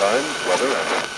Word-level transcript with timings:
Time, 0.00 0.24
weather, 0.48 0.66
and 0.66 1.10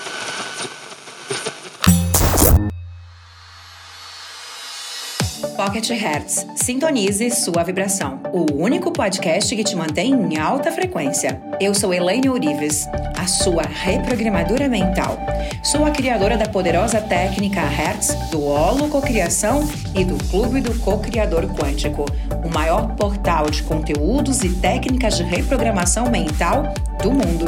Pocket 5.56 5.88
Hertz. 5.90 6.44
Sintonize 6.56 7.30
sua 7.30 7.62
vibração. 7.62 8.20
O 8.32 8.60
único 8.60 8.90
podcast 8.90 9.54
que 9.54 9.62
te 9.62 9.76
mantém 9.76 10.12
em 10.12 10.36
alta 10.36 10.72
frequência. 10.72 11.40
Eu 11.60 11.72
sou 11.72 11.94
Elaine 11.94 12.28
Ourives, 12.28 12.88
a 13.16 13.28
sua 13.28 13.62
reprogramadora 13.62 14.68
mental. 14.68 15.16
Sou 15.62 15.84
a 15.84 15.92
criadora 15.92 16.36
da 16.36 16.48
poderosa 16.48 17.00
técnica 17.00 17.60
Hertz, 17.60 18.12
do 18.30 18.42
Holo 18.44 18.88
Cocriação 18.88 19.62
e 19.94 20.04
do 20.04 20.16
Clube 20.28 20.60
do 20.60 20.76
Co-Criador 20.80 21.44
Quântico, 21.54 22.04
o 22.44 22.48
maior 22.48 22.94
portal 22.96 23.48
de 23.48 23.62
conteúdos 23.62 24.42
e 24.42 24.48
técnicas 24.48 25.16
de 25.16 25.22
reprogramação 25.22 26.10
mental 26.10 26.74
do 27.02 27.10
mundo. 27.12 27.46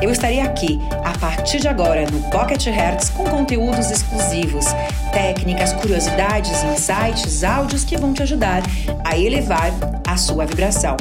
Eu 0.00 0.10
estarei 0.10 0.40
aqui 0.40 0.80
a 1.04 1.18
partir 1.18 1.60
de 1.60 1.68
agora 1.68 2.08
no 2.10 2.30
Pocket 2.30 2.66
Hertz 2.66 3.10
com 3.10 3.24
conteúdos 3.24 3.90
exclusivos, 3.90 4.66
técnicas, 5.12 5.72
curiosidades, 5.72 6.62
insights, 6.64 7.44
áudios 7.44 7.84
que 7.84 7.96
vão 7.96 8.12
te 8.12 8.22
ajudar 8.22 8.62
a 9.04 9.16
elevar 9.16 9.70
a 10.06 10.16
sua 10.16 10.46
vibração. 10.46 10.96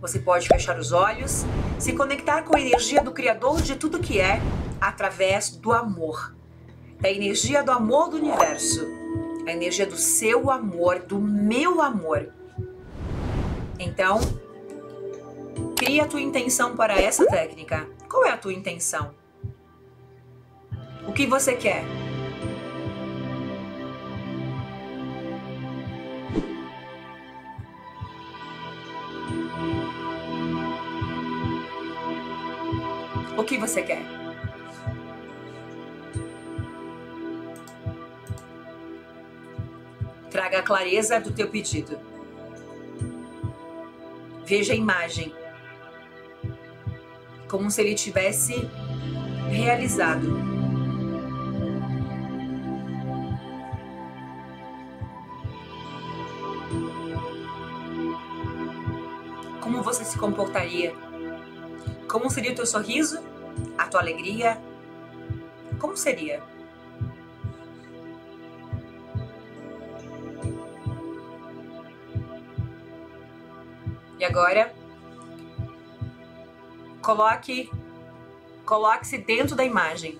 Você 0.00 0.18
pode 0.18 0.46
fechar 0.46 0.78
os 0.78 0.92
olhos, 0.92 1.46
se 1.78 1.94
conectar 1.94 2.42
com 2.42 2.54
a 2.54 2.60
energia 2.60 3.02
do 3.02 3.10
Criador 3.10 3.62
de 3.62 3.74
tudo 3.74 3.98
que 3.98 4.20
é, 4.20 4.38
através 4.88 5.50
do 5.50 5.72
amor, 5.72 6.36
da 7.00 7.10
energia 7.10 7.62
do 7.62 7.72
amor 7.72 8.10
do 8.10 8.18
universo, 8.18 8.86
a 9.46 9.50
energia 9.50 9.86
do 9.86 9.96
seu 9.96 10.50
amor, 10.50 11.00
do 11.00 11.18
meu 11.18 11.80
amor. 11.80 12.30
Então, 13.78 14.20
cria 15.76 16.02
a 16.02 16.06
tua 16.06 16.20
intenção 16.20 16.76
para 16.76 17.00
essa 17.00 17.26
técnica. 17.26 17.88
Qual 18.08 18.26
é 18.26 18.30
a 18.30 18.36
tua 18.36 18.52
intenção? 18.52 19.14
O 21.08 21.12
que 21.12 21.26
você 21.26 21.54
quer? 21.54 21.82
O 33.36 33.44
que 33.44 33.58
você 33.58 33.82
quer? 33.82 34.23
Traga 40.54 40.58
a 40.58 40.62
clareza 40.62 41.18
do 41.18 41.32
teu 41.32 41.48
pedido. 41.48 41.98
Veja 44.44 44.72
a 44.72 44.76
imagem 44.76 45.34
como 47.48 47.68
se 47.72 47.80
ele 47.80 47.96
tivesse 47.96 48.70
realizado. 49.50 50.28
Como 59.60 59.82
você 59.82 60.04
se 60.04 60.16
comportaria? 60.16 60.94
Como 62.06 62.30
seria 62.30 62.52
o 62.52 62.54
teu 62.54 62.66
sorriso? 62.66 63.18
A 63.76 63.88
tua 63.88 64.00
alegria? 64.00 64.60
Como 65.80 65.96
seria? 65.96 66.53
E 74.24 74.26
agora, 74.26 74.72
coloque 77.02 77.70
coloque-se 78.64 79.18
dentro 79.18 79.54
da 79.54 79.62
imagem. 79.62 80.18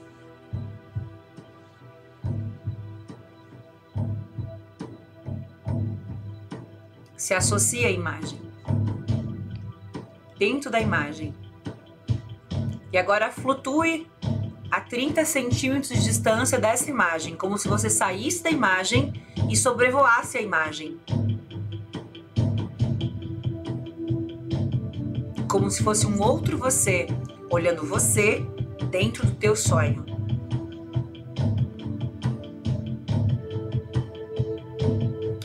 Se 7.16 7.32
associe 7.32 7.86
à 7.86 7.90
imagem. 7.90 8.38
Dentro 10.38 10.70
da 10.70 10.80
imagem. 10.82 11.34
E 12.92 12.98
agora 12.98 13.30
flutue 13.30 14.06
a 14.70 14.82
30 14.82 15.24
centímetros 15.24 15.88
de 15.88 16.04
distância 16.04 16.58
dessa 16.58 16.90
imagem, 16.90 17.36
como 17.36 17.56
se 17.56 17.66
você 17.66 17.88
saísse 17.88 18.42
da 18.42 18.50
imagem 18.50 19.14
e 19.50 19.56
sobrevoasse 19.56 20.36
a 20.36 20.42
imagem. 20.42 21.00
Como 25.54 25.70
se 25.70 25.84
fosse 25.84 26.04
um 26.04 26.20
outro 26.20 26.58
você, 26.58 27.06
olhando 27.48 27.86
você 27.86 28.44
dentro 28.90 29.24
do 29.24 29.36
teu 29.36 29.54
sonho. 29.54 30.04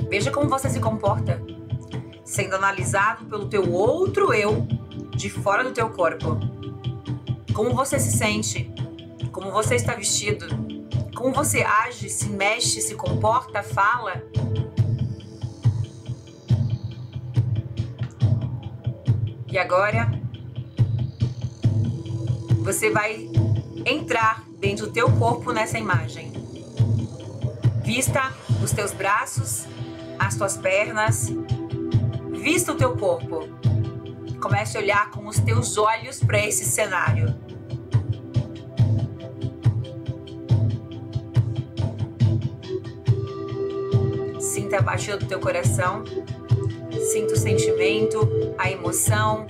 Veja 0.09 0.31
como 0.31 0.49
você 0.49 0.67
se 0.67 0.79
comporta, 0.79 1.39
sendo 2.25 2.55
analisado 2.55 3.25
pelo 3.25 3.47
teu 3.49 3.71
outro 3.71 4.33
eu 4.33 4.67
de 5.15 5.29
fora 5.29 5.63
do 5.63 5.73
teu 5.73 5.91
corpo. 5.91 6.39
Como 7.53 7.75
você 7.75 7.99
se 7.99 8.17
sente? 8.17 8.73
Como 9.31 9.51
você 9.51 9.75
está 9.75 9.93
vestido? 9.93 10.47
Como 11.15 11.31
você 11.31 11.61
age, 11.61 12.09
se 12.09 12.31
mexe, 12.31 12.81
se 12.81 12.95
comporta, 12.95 13.61
fala? 13.61 14.23
E 19.51 19.57
agora 19.57 20.11
você 22.59 22.91
vai 22.91 23.27
entrar 23.83 24.43
dentro 24.59 24.85
do 24.85 24.93
teu 24.93 25.11
corpo 25.13 25.51
nessa 25.51 25.79
imagem. 25.79 26.31
Vista 27.83 28.31
os 28.61 28.71
teus 28.71 28.91
braços, 28.91 29.65
as 30.19 30.35
tuas 30.35 30.55
pernas, 30.55 31.33
vista 32.31 32.73
o 32.73 32.75
teu 32.75 32.95
corpo. 32.95 33.47
Comece 34.39 34.77
a 34.77 34.81
olhar 34.81 35.09
com 35.09 35.27
os 35.27 35.39
teus 35.39 35.77
olhos 35.77 36.19
para 36.19 36.45
esse 36.45 36.63
cenário. 36.63 37.35
Sinta 44.39 44.77
a 44.77 44.81
batida 44.81 45.17
do 45.17 45.25
teu 45.25 45.39
coração, 45.39 46.03
sinta 47.09 47.33
o 47.33 47.37
sentimento, 47.37 48.29
a 48.55 48.69
emoção, 48.69 49.47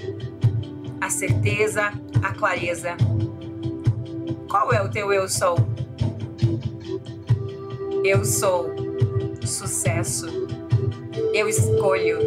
a 1.02 1.10
certeza, 1.10 1.92
a 2.24 2.34
clareza. 2.34 2.96
Qual 4.50 4.72
é 4.72 4.82
o 4.82 4.90
teu 4.90 5.12
eu 5.12 5.28
sou? 5.28 5.58
Eu 8.02 8.24
sou 8.24 8.74
sucesso. 9.46 10.26
Eu 11.34 11.50
escolho. 11.50 12.18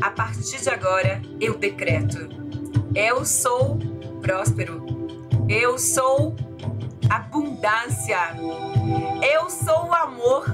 A 0.00 0.10
partir 0.10 0.62
de 0.62 0.70
agora, 0.70 1.20
eu 1.38 1.58
decreto. 1.58 2.28
Eu 2.94 3.26
sou 3.26 3.78
próspero. 4.22 4.86
Eu 5.46 5.78
sou 5.78 6.34
abundância. 7.10 8.34
Eu 9.30 9.50
sou 9.50 9.88
o 9.88 9.94
amor. 9.94 10.46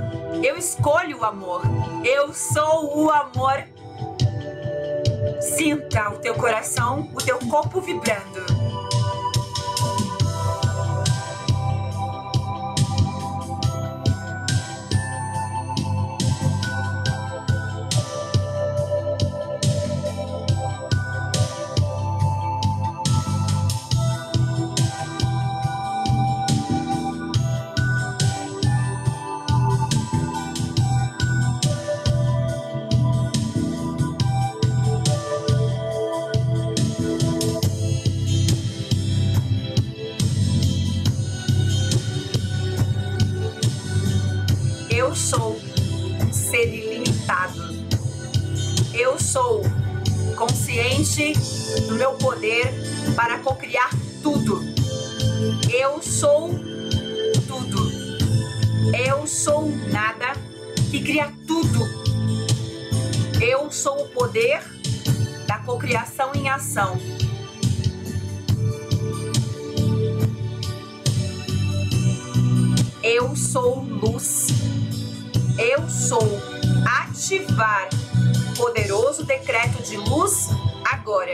Eu 0.43 0.56
escolho 0.56 1.21
o 1.21 1.25
amor. 1.25 1.62
Eu 2.05 2.32
sou 2.32 3.05
o 3.05 3.09
amor. 3.09 3.73
Sinta 5.56 6.10
o 6.10 6.19
teu 6.19 6.34
coração, 6.34 7.09
o 7.15 7.19
teu 7.19 7.38
corpo 7.38 7.81
vibrando. 7.81 8.63
Eu 45.04 45.14
sou 45.14 45.60
um 46.18 46.32
ser 46.32 46.66
ilimitado. 46.66 47.60
Eu 48.94 49.18
sou 49.18 49.60
consciente 50.34 51.34
do 51.86 51.96
meu 51.96 52.12
poder 52.12 52.72
para 53.14 53.38
cocriar 53.40 53.90
tudo. 54.22 54.62
Eu 55.70 56.00
sou 56.02 56.58
tudo. 57.46 57.92
Eu 58.96 59.26
sou 59.26 59.70
nada 59.92 60.32
que 60.90 61.02
cria 61.02 61.30
tudo. 61.46 61.80
Eu 63.42 63.70
sou 63.70 64.04
o 64.04 64.08
poder 64.08 64.62
da 65.46 65.58
cocriação 65.58 66.34
em 66.34 66.48
ação. 66.48 66.98
Eu 73.02 73.36
sou 73.36 73.80
luz. 73.84 74.74
Eu 75.58 75.88
sou 75.88 76.40
ativar 76.84 77.88
poderoso 78.56 79.24
decreto 79.24 79.82
de 79.82 79.96
luz 79.96 80.48
agora. 80.84 81.32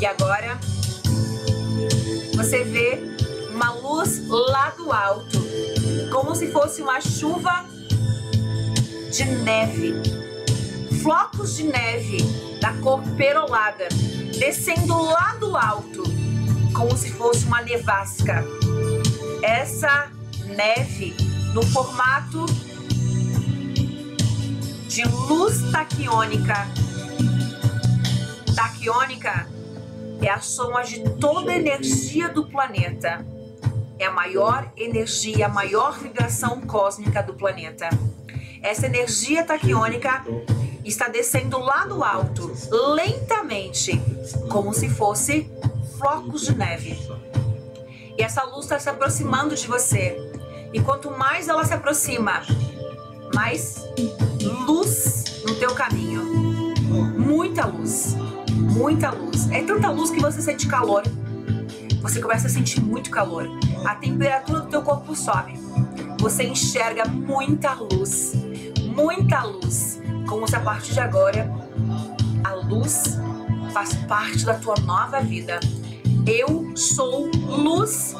E 0.00 0.06
agora 0.06 0.58
você 2.34 2.64
vê 2.64 3.00
uma 3.52 3.72
luz 3.74 4.26
lá 4.28 4.70
do 4.70 4.90
alto, 4.90 5.38
como 6.10 6.34
se 6.34 6.50
fosse 6.50 6.82
uma 6.82 7.00
chuva 7.00 7.64
de 9.12 9.24
neve. 9.24 10.19
Flocos 11.40 11.56
de 11.56 11.64
neve 11.64 12.18
da 12.60 12.74
cor 12.82 13.02
perolada 13.16 13.88
descendo 14.38 15.00
lá 15.02 15.36
do 15.36 15.56
alto, 15.56 16.02
como 16.74 16.94
se 16.96 17.10
fosse 17.12 17.46
uma 17.46 17.62
nevasca. 17.62 18.44
Essa 19.42 20.10
neve 20.44 21.16
no 21.54 21.62
formato 21.62 22.44
de 24.86 25.02
luz 25.04 25.62
taquiônica. 25.72 26.66
Taquiônica 28.54 29.48
é 30.20 30.28
a 30.28 30.40
soma 30.40 30.82
de 30.82 31.00
toda 31.18 31.52
a 31.52 31.56
energia 31.56 32.28
do 32.28 32.44
planeta. 32.44 33.24
É 33.98 34.04
a 34.04 34.10
maior 34.10 34.70
energia, 34.76 35.46
a 35.46 35.48
maior 35.48 35.98
vibração 35.98 36.60
cósmica 36.60 37.22
do 37.22 37.32
planeta. 37.32 37.88
Essa 38.62 38.86
energia 38.86 39.44
taquiônica 39.44 40.24
está 40.84 41.08
descendo 41.08 41.58
lá 41.58 41.86
do 41.86 42.02
alto, 42.04 42.52
lentamente, 42.94 44.00
como 44.50 44.72
se 44.72 44.88
fosse 44.88 45.50
flocos 45.98 46.42
de 46.42 46.54
neve. 46.54 46.98
E 48.18 48.22
essa 48.22 48.44
luz 48.44 48.64
está 48.64 48.78
se 48.78 48.88
aproximando 48.88 49.54
de 49.54 49.66
você. 49.66 50.16
E 50.72 50.80
quanto 50.80 51.10
mais 51.10 51.48
ela 51.48 51.64
se 51.64 51.74
aproxima, 51.74 52.42
mais 53.34 53.84
luz 54.66 55.42
no 55.46 55.54
teu 55.56 55.74
caminho. 55.74 56.22
Muita 57.18 57.66
luz 57.66 58.16
muita 58.60 59.10
luz. 59.10 59.50
É 59.50 59.62
tanta 59.62 59.90
luz 59.90 60.10
que 60.10 60.20
você 60.20 60.40
sente 60.40 60.66
calor. 60.66 61.02
Você 62.00 62.20
começa 62.20 62.46
a 62.46 62.50
sentir 62.50 62.80
muito 62.80 63.10
calor. 63.10 63.46
A 63.84 63.94
temperatura 63.94 64.60
do 64.60 64.68
teu 64.68 64.82
corpo 64.82 65.14
sobe. 65.14 65.54
Você 66.18 66.44
enxerga 66.44 67.04
muita 67.06 67.74
luz. 67.74 68.32
Muita 69.30 69.44
luz. 69.44 70.00
Como 70.28 70.48
se 70.48 70.56
a 70.56 70.60
partir 70.60 70.92
de 70.92 70.98
agora 70.98 71.48
a 72.42 72.52
luz 72.54 73.16
faz 73.72 73.94
parte 74.08 74.44
da 74.44 74.54
tua 74.54 74.74
nova 74.80 75.20
vida. 75.20 75.60
Eu 76.26 76.76
sou 76.76 77.30
luz. 77.46 78.16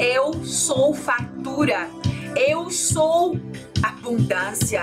Eu 0.00 0.44
sou 0.44 0.92
fartura. 0.92 1.88
Eu 2.34 2.72
sou 2.72 3.38
abundância. 3.80 4.82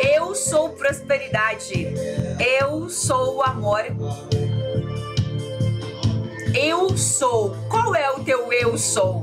Eu 0.00 0.34
sou 0.34 0.70
prosperidade. 0.70 1.94
Eu 2.60 2.88
sou 2.90 3.40
amor. 3.44 3.84
Eu 6.52 6.98
sou. 6.98 7.54
Qual 7.68 7.94
é 7.94 8.10
o 8.10 8.18
teu 8.24 8.52
eu 8.52 8.76
sou? 8.76 9.22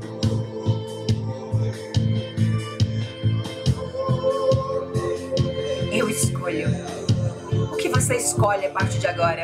Escolho. 6.41 6.69
O 7.71 7.77
que 7.77 7.87
você 7.87 8.15
escolhe 8.15 8.65
a 8.65 8.71
partir 8.71 8.97
de 8.97 9.05
agora? 9.05 9.43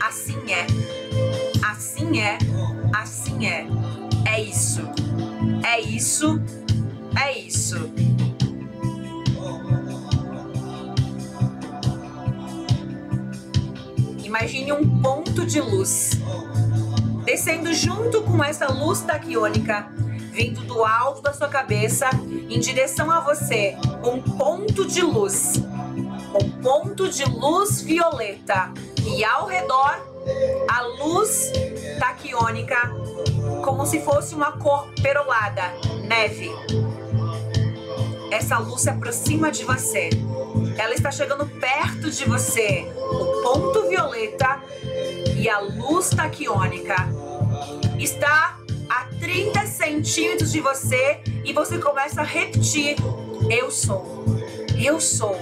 Assim 0.00 0.52
é. 0.52 0.66
Assim 1.64 2.20
é. 2.20 2.38
Assim 2.92 3.46
é. 3.46 3.66
É 4.26 4.40
isso. 4.40 4.80
É 5.64 5.80
isso. 5.80 6.42
É 7.16 7.38
isso. 7.38 7.88
Imagine 14.24 14.72
um 14.72 15.00
ponto 15.00 15.46
de 15.46 15.60
luz 15.60 16.18
descendo 17.24 17.72
junto 17.72 18.22
com 18.22 18.42
essa 18.42 18.66
luz 18.72 19.02
taquiônica, 19.02 19.88
vindo 20.38 20.60
do 20.60 20.84
alto 20.84 21.20
da 21.20 21.32
sua 21.32 21.48
cabeça 21.48 22.08
em 22.48 22.60
direção 22.60 23.10
a 23.10 23.18
você, 23.18 23.76
um 24.04 24.22
ponto 24.22 24.86
de 24.86 25.02
luz, 25.02 25.54
um 26.40 26.48
ponto 26.62 27.08
de 27.08 27.24
luz 27.24 27.82
violeta 27.82 28.72
e 29.04 29.24
ao 29.24 29.46
redor 29.46 29.98
a 30.68 30.82
luz 31.02 31.50
taquiônica 31.98 32.76
como 33.64 33.84
se 33.84 33.98
fosse 34.04 34.32
uma 34.36 34.52
cor 34.52 34.86
perolada, 35.02 35.72
neve. 36.04 36.52
Essa 38.30 38.58
luz 38.58 38.82
se 38.82 38.90
aproxima 38.90 39.50
de 39.50 39.64
você. 39.64 40.08
Ela 40.78 40.94
está 40.94 41.10
chegando 41.10 41.46
perto 41.46 42.12
de 42.12 42.24
você. 42.24 42.86
O 43.10 43.42
ponto 43.42 43.88
violeta 43.88 44.62
e 45.36 45.48
a 45.48 45.58
luz 45.58 46.10
taquiônica 46.10 46.94
está 47.98 48.57
30 49.28 49.66
centímetros 49.66 50.50
de 50.50 50.58
você 50.58 51.20
e 51.44 51.52
você 51.52 51.76
começa 51.76 52.22
a 52.22 52.24
repetir: 52.24 52.96
Eu 53.50 53.70
sou. 53.70 54.24
Eu 54.82 54.98
sou. 54.98 55.36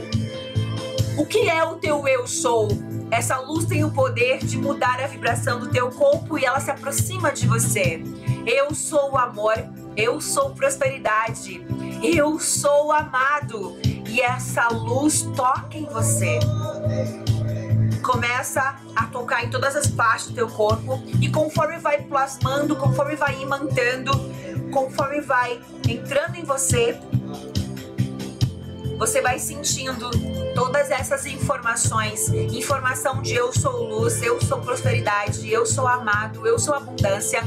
O 1.17 1.25
que 1.25 1.49
é 1.49 1.63
o 1.63 1.77
teu 1.77 2.09
eu 2.09 2.27
sou? 2.27 2.67
Essa 3.13 3.39
luz 3.39 3.65
tem 3.65 3.85
o 3.85 3.93
poder 3.93 4.39
de 4.39 4.59
mudar 4.59 5.01
a 5.01 5.07
vibração 5.07 5.61
do 5.61 5.71
teu 5.71 5.89
corpo 5.93 6.37
e 6.37 6.45
ela 6.45 6.59
se 6.59 6.69
aproxima 6.69 7.31
de 7.31 7.47
você. 7.47 8.03
Eu 8.45 8.75
sou 8.75 9.13
o 9.13 9.19
amor, 9.19 9.55
eu 9.97 10.21
sou 10.21 10.51
prosperidade, 10.51 11.65
eu 12.03 12.41
sou 12.41 12.91
amado 12.91 13.79
e 14.09 14.21
essa 14.21 14.67
luz 14.67 15.23
toca 15.37 15.79
em 15.79 15.85
você. 15.85 16.41
Começa 18.03 18.77
a 18.95 19.07
tocar 19.07 19.45
em 19.45 19.51
todas 19.51 19.77
as 19.77 19.87
partes 19.87 20.29
do 20.29 20.35
teu 20.35 20.49
corpo 20.49 21.03
e 21.21 21.29
conforme 21.31 21.79
vai 21.79 22.03
plasmando, 22.03 22.77
conforme 22.77 23.17
vai 23.17 23.41
imantando, 23.41 24.13
conforme 24.73 25.21
vai 25.21 25.61
entrando 25.89 26.37
em 26.37 26.45
você, 26.45 26.99
você 28.97 29.21
vai 29.21 29.39
sentindo 29.39 30.11
todas 30.55 30.91
essas 30.91 31.27
informações, 31.27 32.29
informação 32.29 33.21
de 33.21 33.35
eu 33.35 33.53
sou 33.53 33.85
luz, 33.85 34.23
eu 34.23 34.41
sou 34.41 34.61
prosperidade, 34.61 35.51
eu 35.51 35.67
sou 35.67 35.87
amado, 35.87 36.47
eu 36.47 36.59
sou 36.59 36.75
abundância, 36.75 37.43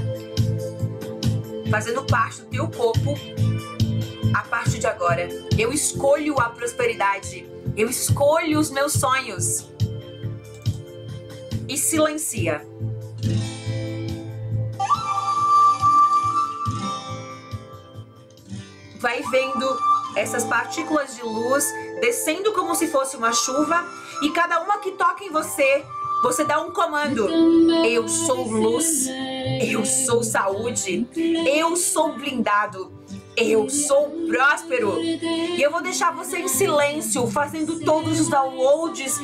fazendo 1.72 2.04
parte 2.04 2.42
do 2.42 2.48
teu 2.48 2.68
corpo 2.68 3.16
a 4.34 4.44
partir 4.44 4.80
de 4.80 4.88
agora. 4.88 5.28
Eu 5.58 5.74
escolho 5.74 6.40
a 6.40 6.50
prosperidade. 6.50 7.50
Eu 7.76 7.90
escolho 7.90 8.60
os 8.60 8.70
meus 8.70 8.94
sonhos. 8.94 9.69
E 11.70 11.78
silencia. 11.78 12.66
Vai 19.00 19.22
vendo 19.30 19.78
essas 20.16 20.44
partículas 20.46 21.16
de 21.16 21.22
luz 21.22 21.64
descendo 22.02 22.52
como 22.54 22.74
se 22.74 22.88
fosse 22.88 23.16
uma 23.16 23.32
chuva 23.32 23.86
e 24.24 24.32
cada 24.32 24.62
uma 24.62 24.80
que 24.80 24.94
toca 24.94 25.24
em 25.24 25.30
você, 25.30 25.86
você 26.24 26.44
dá 26.44 26.60
um 26.60 26.72
comando. 26.72 27.30
Eu 27.86 28.08
sou 28.08 28.50
luz. 28.50 29.08
Eu 29.62 29.86
sou 29.86 30.24
saúde. 30.24 31.08
Eu 31.46 31.76
sou 31.76 32.14
blindado. 32.14 32.92
Eu 33.38 33.70
sou 33.70 34.10
próspero. 34.28 35.00
E 35.00 35.62
eu 35.62 35.70
vou 35.70 35.84
deixar 35.84 36.12
você 36.12 36.40
em 36.40 36.48
silêncio, 36.48 37.28
fazendo 37.28 37.80
todos 37.82 38.20
os 38.20 38.28
downloads, 38.28 39.20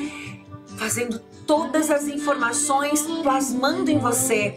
fazendo 0.77 1.19
todas 1.46 1.90
as 1.90 2.06
informações, 2.06 3.02
plasmando 3.22 3.90
em 3.90 3.98
você. 3.98 4.54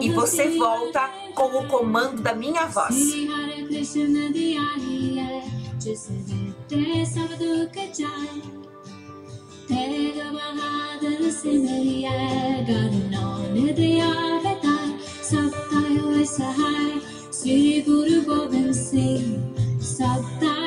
E 0.00 0.10
você 0.10 0.56
volta 0.58 1.08
com 1.34 1.58
o 1.58 1.68
comando 1.68 2.22
da 2.22 2.34
minha 2.34 2.66
voz. 2.66 2.94
Shri 17.44 17.84
गुरु 17.88 18.20
गोविंद 18.22 18.72
सिंह 18.74 19.54
सब 19.84 20.57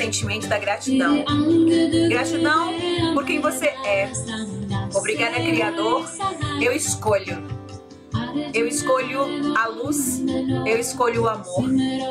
sentimento 0.00 0.48
da 0.48 0.58
gratidão. 0.58 1.16
Gratidão 1.16 1.18
por 1.18 1.28
quem 1.28 1.38
você 1.38 1.49
Obrigada, 4.94 5.34
Criador. 5.36 6.08
Eu 6.60 6.72
escolho. 6.72 7.60
Eu 8.54 8.66
escolho 8.66 9.56
a 9.56 9.66
luz, 9.66 10.22
eu 10.66 10.78
escolho 10.78 11.22
o 11.22 11.28
amor, 11.28 11.64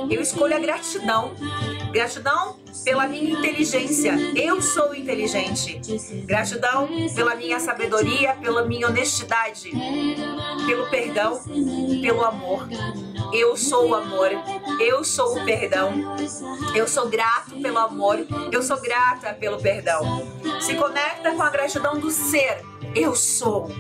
eu 0.10 0.22
escolho 0.22 0.56
a 0.56 0.60
gratidão. 0.60 1.32
Gratidão 1.92 2.58
pela 2.84 3.08
minha 3.08 3.32
inteligência, 3.32 4.14
eu 4.36 4.62
sou 4.62 4.94
inteligente. 4.94 5.80
Gratidão 6.26 6.88
pela 7.16 7.36
minha 7.36 7.60
sabedoria, 7.60 8.34
pela 8.36 8.66
minha 8.66 8.88
honestidade, 8.88 9.72
pelo 10.70 10.88
perdão, 10.88 11.42
pelo 12.00 12.24
amor. 12.24 12.68
Eu 13.34 13.58
sou 13.58 13.90
o 13.90 13.96
amor, 13.96 14.30
eu 14.80 15.04
sou 15.04 15.36
o 15.36 15.44
perdão. 15.44 16.16
Eu 16.76 16.88
sou 16.88 17.10
grato 17.10 17.60
pelo 17.60 17.80
amor, 17.80 18.20
eu 18.52 18.62
sou 18.62 18.80
grata 18.80 19.34
pelo 19.34 19.58
perdão. 19.58 20.28
Se 20.62 20.76
conecta 20.76 21.32
com 21.32 21.42
a 21.42 21.50
gratidão 21.50 22.00
do 22.00 22.12
ser. 22.12 22.64
Eu 22.96 23.16
sou. 23.16 23.72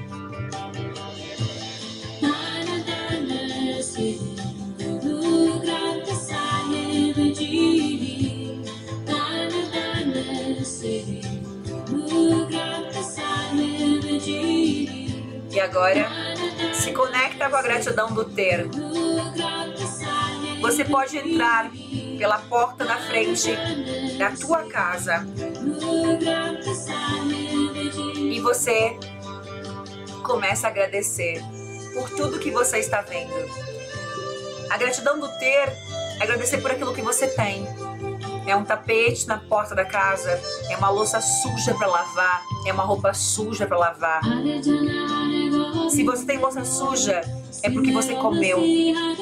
E 15.51 15.59
agora, 15.59 16.28
se 16.89 16.95
conecta 16.95 17.47
com 17.49 17.55
a 17.55 17.61
gratidão 17.61 18.11
do 18.11 18.25
ter. 18.25 18.67
Você 20.59 20.83
pode 20.83 21.17
entrar 21.17 21.69
pela 22.17 22.39
porta 22.39 22.83
da 22.83 22.97
frente 22.97 23.55
da 24.17 24.31
tua 24.31 24.63
casa 24.63 25.25
e 28.17 28.39
você 28.39 28.97
começa 30.23 30.67
a 30.67 30.69
agradecer 30.71 31.43
por 31.93 32.09
tudo 32.09 32.39
que 32.39 32.49
você 32.49 32.79
está 32.79 33.01
vendo. 33.01 33.33
A 34.69 34.77
gratidão 34.77 35.19
do 35.19 35.27
ter 35.37 35.69
é 36.19 36.23
agradecer 36.23 36.57
por 36.57 36.71
aquilo 36.71 36.93
que 36.93 37.01
você 37.03 37.27
tem. 37.27 37.67
É 38.47 38.55
um 38.55 38.65
tapete 38.65 39.27
na 39.27 39.37
porta 39.37 39.75
da 39.75 39.85
casa, 39.85 40.41
é 40.69 40.75
uma 40.75 40.89
louça 40.89 41.21
suja 41.21 41.75
para 41.75 41.87
lavar, 41.87 42.41
é 42.65 42.73
uma 42.73 42.83
roupa 42.83 43.13
suja 43.13 43.67
para 43.67 43.77
lavar. 43.77 44.21
Se 45.89 46.03
você 46.03 46.25
tem 46.25 46.37
louça 46.37 46.63
suja, 46.63 47.21
é 47.63 47.69
porque 47.69 47.91
você 47.91 48.13
comeu. 48.15 48.59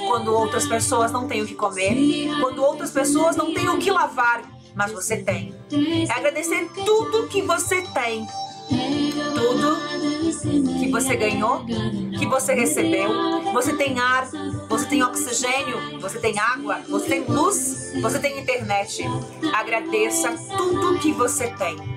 Quando 0.08 0.34
outras 0.34 0.68
pessoas 0.68 1.12
não 1.12 1.28
têm 1.28 1.42
o 1.42 1.48
que 1.48 1.56
comer, 1.56 1.96
quando 2.42 2.64
outras 2.64 2.92
pessoas 2.92 3.36
não 3.36 3.54
têm 3.54 3.70
o 3.70 3.78
que 3.78 3.90
lavar, 3.90 4.44
mas 4.76 4.92
você 4.92 5.18
tem. 5.18 5.56
É 6.08 6.12
agradecer 6.12 6.70
tudo 6.86 7.28
que 7.28 7.42
você 7.42 7.82
tem. 7.94 8.28
Tudo 9.34 9.78
que 10.80 10.92
você 10.92 11.16
ganhou, 11.16 11.66
que 11.66 12.26
você 12.26 12.54
recebeu. 12.54 13.10
Você 13.54 13.74
tem 13.76 13.98
ar, 13.98 14.28
você 14.70 14.86
tem 14.86 15.02
oxigênio, 15.02 16.00
você 16.00 16.20
tem 16.20 16.38
água, 16.38 16.82
você 16.88 17.08
tem 17.08 17.24
luz, 17.24 17.94
você 18.02 18.20
tem 18.20 18.40
internet. 18.40 19.04
Agradeça 19.54 20.36
tudo 20.56 21.00
que 21.00 21.12
você 21.14 21.48
tem. 21.48 21.97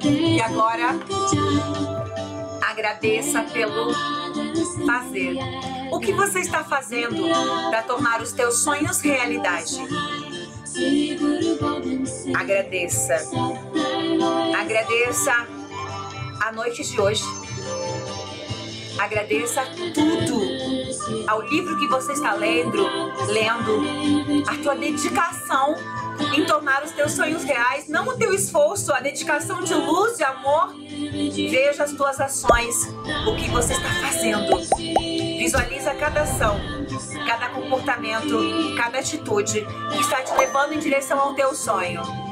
E 0.00 0.40
agora, 0.40 0.96
agradeça 2.62 3.42
pelo 3.42 3.92
fazer. 4.86 5.36
O 5.90 5.98
que 5.98 6.12
você 6.12 6.38
está 6.38 6.62
fazendo 6.62 7.16
para 7.70 7.82
tornar 7.82 8.22
os 8.22 8.30
teus 8.30 8.60
sonhos 8.60 9.00
realidade? 9.00 9.80
Agradeça. 12.36 13.16
Agradeça 14.56 15.32
a 16.40 16.52
noite 16.52 16.84
de 16.84 17.00
hoje. 17.00 17.24
Agradeça 18.96 19.64
tudo 19.92 20.40
ao 21.26 21.42
livro 21.42 21.76
que 21.80 21.88
você 21.88 22.12
está 22.12 22.34
lendo, 22.34 22.86
lendo, 23.26 24.48
a 24.48 24.54
tua 24.62 24.76
dedicação 24.76 25.74
em 26.34 26.44
tornar 26.44 26.82
os 26.82 26.90
teus 26.92 27.12
sonhos 27.12 27.44
reais, 27.44 27.88
não 27.88 28.06
o 28.08 28.16
teu 28.16 28.34
esforço, 28.34 28.92
a 28.92 29.00
dedicação 29.00 29.62
de 29.62 29.74
luz, 29.74 30.18
e 30.18 30.24
amor. 30.24 30.74
Veja 30.74 31.84
as 31.84 31.92
tuas 31.92 32.20
ações, 32.20 32.74
o 33.26 33.36
que 33.36 33.48
você 33.50 33.72
está 33.72 33.88
fazendo. 34.00 34.58
Visualiza 35.38 35.94
cada 35.94 36.22
ação, 36.22 36.60
cada 37.26 37.48
comportamento, 37.50 38.38
cada 38.76 38.98
atitude 38.98 39.66
que 39.92 40.00
está 40.00 40.22
te 40.22 40.34
levando 40.34 40.72
em 40.72 40.78
direção 40.78 41.18
ao 41.18 41.34
teu 41.34 41.54
sonho. 41.54 42.27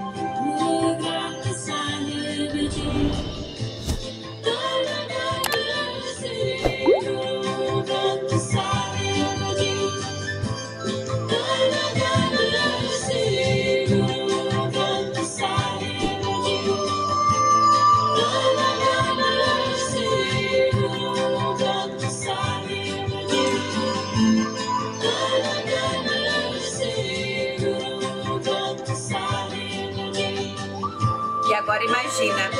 Imagina, 31.84 32.50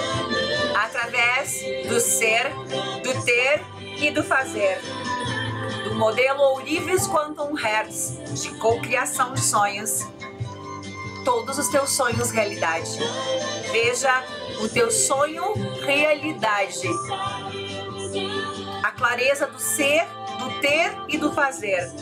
através 0.75 1.61
do 1.89 2.01
ser, 2.01 2.51
do 3.03 3.25
ter 3.25 3.65
e 3.81 4.11
do 4.11 4.23
fazer, 4.23 4.81
do 5.85 5.95
modelo 5.95 6.41
Ourives 6.41 7.07
Quantum 7.07 7.55
Hertz 7.55 8.19
de 8.43 8.51
cocriação 8.59 9.33
de 9.33 9.41
sonhos, 9.41 10.07
todos 11.25 11.59
os 11.59 11.69
teus 11.69 11.91
sonhos 11.91 12.31
realidade. 12.31 12.91
Veja 13.73 14.23
o 14.61 14.69
teu 14.69 14.91
sonho 14.91 15.55
realidade. 15.85 16.89
A 18.83 18.91
clareza 18.93 19.47
do 19.47 19.59
ser, 19.59 20.07
do 20.39 20.61
ter 20.61 20.97
e 21.09 21.19
do 21.19 21.33
fazer. 21.33 21.93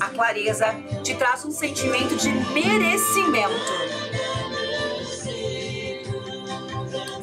A 0.00 0.08
clareza 0.08 0.74
te 1.02 1.14
traz 1.14 1.44
um 1.44 1.50
sentimento 1.50 2.16
de 2.16 2.28
merecimento. 2.52 4.03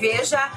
Veja 0.02 0.52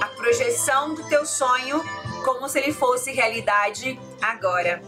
a 0.00 0.06
projeção 0.16 0.94
do 0.94 1.08
teu 1.08 1.24
sonho 1.24 1.80
como 2.24 2.48
se 2.48 2.58
ele 2.58 2.72
fosse 2.72 3.12
realidade 3.12 4.00
agora. 4.20 4.82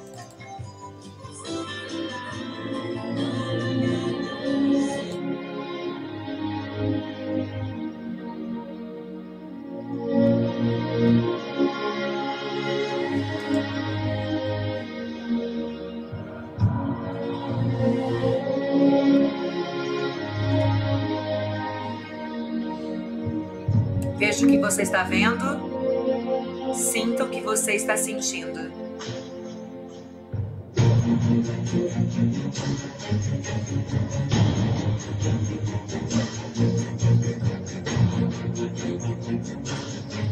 Você 24.72 24.82
está 24.84 25.02
vendo, 25.02 26.74
sinta 26.74 27.24
o 27.24 27.28
que 27.28 27.42
você 27.42 27.72
está 27.72 27.94
sentindo. 27.94 28.72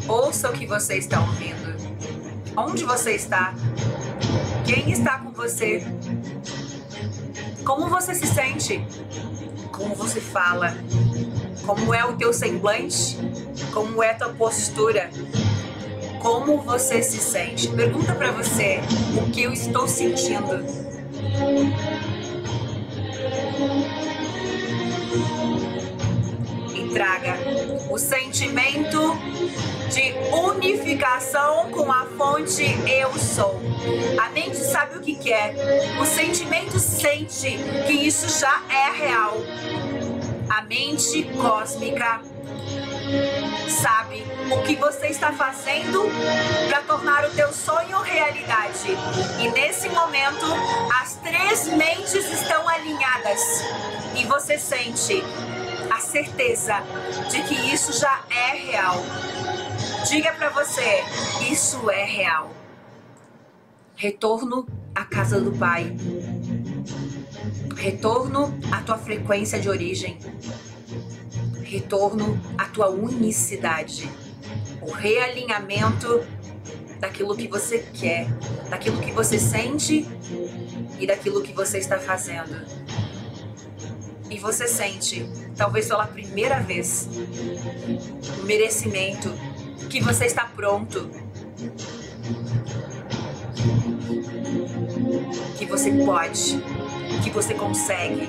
Ouça 0.08 0.48
o 0.48 0.52
que 0.54 0.66
você 0.66 0.94
está 0.96 1.20
ouvindo. 1.20 1.76
Onde 2.56 2.82
você 2.84 3.16
está? 3.16 3.52
Quem 4.64 4.90
está 4.90 5.18
com 5.18 5.32
você? 5.32 5.82
Como 7.62 7.90
você 7.90 8.14
se 8.14 8.26
sente? 8.26 8.82
Como 9.70 9.94
você 9.94 10.18
fala? 10.18 10.74
Como 11.66 11.92
é 11.92 12.06
o 12.06 12.16
teu 12.16 12.32
semblante? 12.32 13.18
Como 13.72 14.02
é 14.02 14.10
a 14.10 14.14
tua 14.14 14.28
postura? 14.30 15.10
Como 16.20 16.58
você 16.58 17.02
se 17.02 17.18
sente? 17.18 17.68
Pergunta 17.68 18.14
para 18.14 18.32
você 18.32 18.80
o 19.16 19.30
que 19.30 19.42
eu 19.42 19.52
estou 19.52 19.86
sentindo. 19.86 20.64
E 26.74 26.88
traga 26.92 27.36
o 27.88 27.98
sentimento 27.98 29.16
de 29.88 30.14
unificação 30.34 31.70
com 31.70 31.90
a 31.90 32.06
fonte 32.06 32.64
eu 32.88 33.12
sou. 33.18 33.60
A 34.20 34.30
mente 34.30 34.56
sabe 34.56 34.98
o 34.98 35.00
que 35.00 35.14
quer. 35.14 35.54
O 36.00 36.04
sentimento 36.04 36.78
sente 36.78 37.56
que 37.86 37.92
isso 37.92 38.40
já 38.40 38.62
é 38.68 39.06
real. 39.06 39.36
A 40.48 40.62
mente 40.62 41.22
cósmica 41.40 42.20
sabe 43.68 44.24
o 44.52 44.62
que 44.62 44.76
você 44.76 45.08
está 45.08 45.32
fazendo 45.32 46.04
para 46.68 46.82
tornar 46.82 47.24
o 47.24 47.30
teu 47.30 47.52
sonho 47.52 47.98
realidade. 48.02 48.88
E 49.38 49.48
nesse 49.50 49.88
momento, 49.88 50.46
as 51.00 51.16
três 51.16 51.68
mentes 51.68 52.24
estão 52.30 52.68
alinhadas 52.68 53.40
e 54.16 54.24
você 54.24 54.58
sente 54.58 55.22
a 55.90 55.98
certeza 56.00 56.82
de 57.30 57.42
que 57.42 57.54
isso 57.72 57.98
já 57.98 58.22
é 58.30 58.56
real. 58.56 58.96
Diga 60.08 60.32
para 60.32 60.50
você, 60.50 61.04
isso 61.50 61.90
é 61.90 62.04
real. 62.04 62.50
Retorno 63.96 64.66
à 64.94 65.04
casa 65.04 65.40
do 65.40 65.52
Pai. 65.52 65.94
Retorno 67.76 68.58
à 68.70 68.82
tua 68.82 68.98
frequência 68.98 69.58
de 69.60 69.68
origem. 69.68 70.18
Retorno 71.70 72.36
à 72.58 72.64
tua 72.64 72.90
unicidade. 72.90 74.10
O 74.82 74.90
realinhamento 74.90 76.20
daquilo 76.98 77.36
que 77.36 77.46
você 77.46 77.78
quer, 77.94 78.26
daquilo 78.68 79.00
que 79.00 79.12
você 79.12 79.38
sente 79.38 80.04
e 80.98 81.06
daquilo 81.06 81.40
que 81.42 81.52
você 81.52 81.78
está 81.78 81.96
fazendo. 81.96 82.60
E 84.28 84.36
você 84.36 84.66
sente, 84.66 85.24
talvez 85.56 85.86
pela 85.86 86.08
primeira 86.08 86.58
vez, 86.58 87.08
o 88.40 88.46
merecimento 88.46 89.32
que 89.88 90.00
você 90.00 90.24
está 90.24 90.46
pronto. 90.46 91.08
Que 95.56 95.66
você 95.66 95.92
pode 96.04 96.60
que 97.22 97.30
você 97.30 97.54
consegue. 97.54 98.28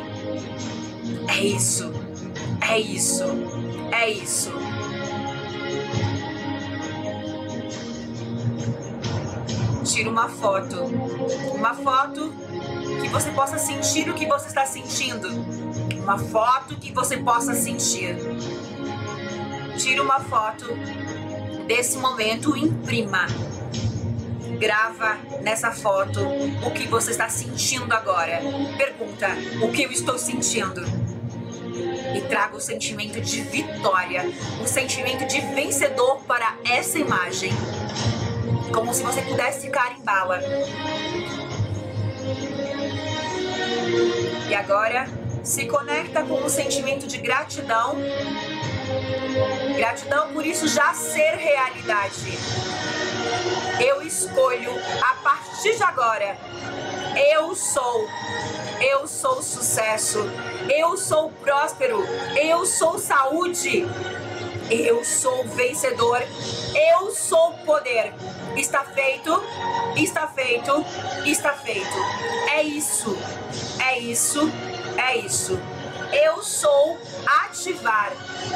É 1.28 1.40
isso. 1.40 1.92
É 2.70 2.80
isso. 2.80 3.24
É 3.92 4.10
isso. 4.10 4.52
Tira 9.84 10.10
uma 10.10 10.30
foto. 10.30 10.76
Uma 11.54 11.74
foto 11.74 12.34
que 13.02 13.10
você 13.10 13.32
possa 13.32 13.58
sentir 13.58 14.10
o 14.10 14.14
que 14.14 14.26
você 14.26 14.48
está 14.48 14.66
sentindo. 14.66 15.28
Uma 16.02 16.18
foto 16.18 16.76
que 16.78 16.92
você 16.92 17.18
possa 17.18 17.54
sentir. 17.54 18.16
Tira 19.78 20.02
uma 20.04 20.20
foto 20.20 20.66
desse 21.68 21.98
momento, 21.98 22.56
imprima 22.56 23.28
grava 24.62 25.18
nessa 25.42 25.72
foto 25.72 26.20
o 26.64 26.70
que 26.70 26.88
você 26.88 27.10
está 27.10 27.28
sentindo 27.28 27.92
agora. 27.92 28.40
Pergunta: 28.78 29.28
o 29.64 29.72
que 29.72 29.82
eu 29.82 29.92
estou 29.92 30.20
sentindo? 30.20 31.01
E 32.16 32.22
traga 32.22 32.56
o 32.56 32.62
sentimento 32.62 33.22
de 33.22 33.42
vitória, 33.42 34.24
o 34.62 34.68
sentimento 34.68 35.26
de 35.26 35.40
vencedor 35.42 36.22
para 36.24 36.56
essa 36.66 37.00
imagem. 37.00 37.52
Como 38.74 38.94
se 38.94 39.04
você 39.04 39.22
pudesse 39.22 39.70
carimbá-la. 39.70 40.40
E 44.50 44.56
agora, 44.56 45.08
se 45.44 45.66
conecta 45.66 46.24
com 46.24 46.44
o 46.44 46.50
sentimento 46.50 47.08
de 47.08 47.18
gratidão. 47.18 47.96
Gratidão 49.76 50.34
por 50.34 50.46
isso 50.46 50.68
já 50.68 50.94
ser 50.94 51.36
realidade. 51.36 52.38
Eu 53.80 54.02
escolho 54.02 54.72
a 55.02 55.16
partir 55.24 55.76
de 55.76 55.84
agora. 55.84 56.38
Eu 57.34 57.56
sou. 57.56 58.08
Eu 58.80 59.08
sou 59.08 59.42
sucesso. 59.42 60.20
Eu 60.74 60.96
sou 60.96 61.30
próspero. 61.30 62.02
Eu 62.36 62.66
sou 62.66 62.98
saúde. 62.98 63.86
Eu 64.70 65.04
sou 65.04 65.44
vencedor. 65.44 66.22
Eu 66.74 67.12
sou 67.12 67.54
poder. 67.66 68.14
Está 68.56 68.86
feito. 68.86 69.44
Está 69.98 70.28
feito. 70.28 70.86
Está 71.26 71.54
feito. 71.54 71.98
É 72.52 72.64
isso. 72.64 73.18
É 73.86 74.00
isso. 74.00 74.50
É 74.98 75.18
isso. 75.18 75.60
Eu 76.14 76.42
sou 76.42 76.98
ativar 77.26 78.14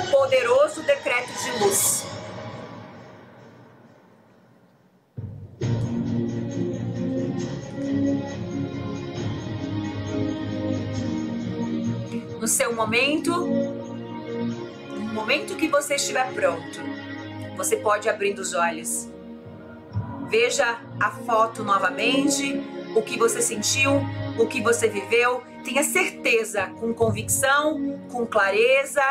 poderoso 0.10 0.82
decreto 0.84 1.32
de 1.44 1.64
luz. 1.64 2.15
No 12.46 12.50
seu 12.50 12.76
momento, 12.76 13.32
no 13.32 15.14
momento 15.16 15.56
que 15.56 15.68
você 15.68 15.96
estiver 15.96 16.32
pronto, 16.32 16.80
você 17.58 17.76
pode 17.76 18.08
abrir 18.08 18.38
os 18.38 18.54
olhos. 18.54 19.10
Veja 20.30 20.80
a 21.00 21.10
foto 21.10 21.64
novamente, 21.64 22.62
o 22.96 23.02
que 23.02 23.18
você 23.18 23.42
sentiu, 23.42 23.94
o 24.38 24.46
que 24.46 24.62
você 24.62 24.88
viveu. 24.88 25.42
Tenha 25.64 25.82
certeza, 25.82 26.68
com 26.80 26.94
convicção, 26.94 28.00
com 28.12 28.28
clareza, 28.28 29.02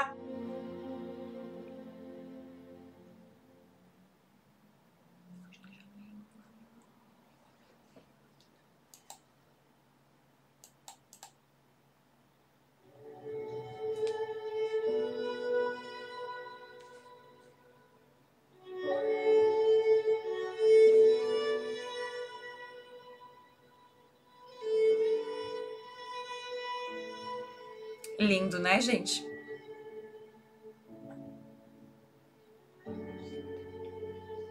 né, 28.64 28.81
gente? 28.81 29.22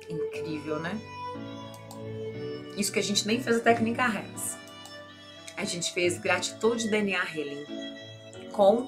Incrível, 0.07 0.79
né? 0.79 0.95
Isso 2.77 2.91
que 2.91 2.99
a 2.99 3.03
gente 3.03 3.25
nem 3.25 3.41
fez 3.41 3.57
a 3.57 3.59
técnica 3.59 4.05
Hertz. 4.05 4.55
A 5.57 5.65
gente 5.65 5.91
fez 5.93 6.19
gratitude 6.19 6.89
DNA 6.89 7.23
Healing 7.23 7.65
com 8.51 8.87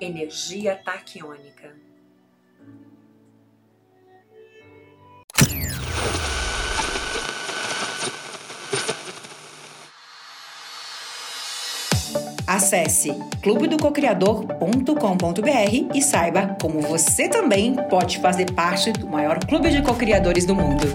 energia 0.00 0.76
taquiônica. 0.76 1.74
Acesse 12.56 13.12
clubedococriador.com.br 13.42 15.94
e 15.94 16.00
saiba 16.00 16.56
como 16.58 16.80
você 16.80 17.28
também 17.28 17.76
pode 17.90 18.18
fazer 18.18 18.50
parte 18.52 18.92
do 18.92 19.06
maior 19.06 19.38
clube 19.44 19.68
de 19.68 19.82
cocriadores 19.82 20.46
do 20.46 20.54
mundo. 20.54 20.86